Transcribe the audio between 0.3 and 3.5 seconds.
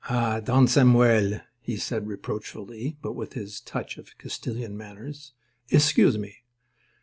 Don Samuel," he said, reproachfully, but with